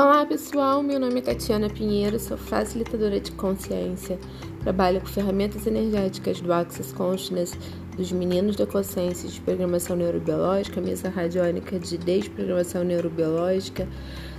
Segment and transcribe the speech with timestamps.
[0.00, 4.16] Olá pessoal, meu nome é Tatiana Pinheiro, sou facilitadora de consciência,
[4.60, 7.58] trabalho com ferramentas energéticas do Access Consciousness,
[7.96, 13.88] dos meninos da consciência de programação neurobiológica, mesa radiônica de desprogramação neurobiológica,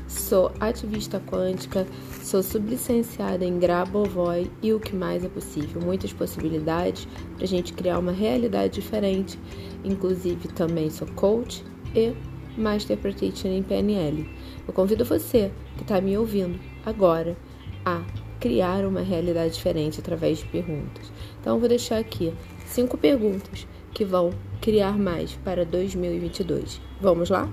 [0.08, 1.86] sou ativista quântica,
[2.24, 7.06] sou sublicenciada em Grabovoi e o que mais é possível, muitas possibilidades
[7.36, 9.38] para a gente criar uma realidade diferente,
[9.84, 12.14] inclusive também sou coach e
[12.58, 14.26] Master Practitioner em PNL.
[14.70, 17.36] Eu convido você que está me ouvindo agora
[17.84, 18.04] a
[18.40, 21.12] criar uma realidade diferente através de perguntas.
[21.42, 22.32] Então, eu vou deixar aqui
[22.68, 24.30] cinco perguntas que vão
[24.62, 26.80] criar mais para 2022.
[27.02, 27.52] Vamos lá?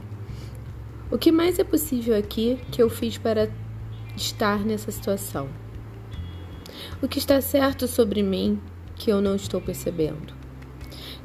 [1.11, 3.51] O que mais é possível aqui que eu fiz para
[4.15, 5.49] estar nessa situação?
[7.03, 8.61] O que está certo sobre mim
[8.95, 10.35] que eu não estou percebendo?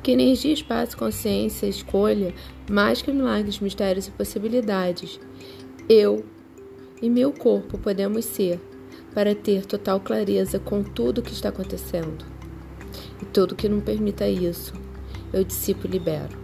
[0.02, 2.34] Que energia, espaço, consciência, escolha,
[2.70, 5.20] mais que milagres, mistérios e possibilidades,
[5.90, 6.25] eu
[7.02, 8.59] e meu corpo podemos ser
[9.14, 12.25] para ter total clareza com tudo o que está acontecendo.
[13.22, 14.73] E tudo que não permita isso,
[15.33, 16.39] eu dissipo e libero.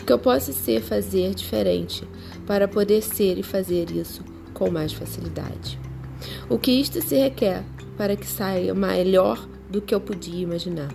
[0.00, 2.06] O que eu posso ser fazer diferente
[2.46, 5.78] para poder ser e fazer isso com mais facilidade.
[6.48, 7.64] O que isto se requer
[7.96, 10.92] para que saia melhor do que eu podia imaginar.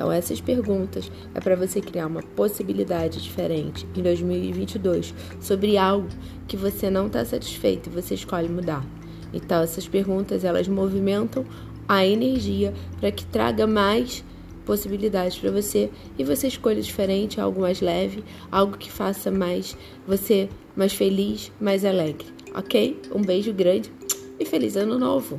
[0.00, 6.08] Então, essas perguntas é para você criar uma possibilidade diferente em 2022 sobre algo
[6.48, 8.82] que você não está satisfeito e você escolhe mudar.
[9.30, 11.44] Então, essas perguntas elas movimentam
[11.86, 14.24] a energia para que traga mais
[14.64, 20.48] possibilidades para você e você escolha diferente, algo mais leve, algo que faça mais você
[20.74, 22.98] mais feliz, mais alegre, ok?
[23.14, 23.92] Um beijo grande
[24.38, 25.36] e feliz ano novo!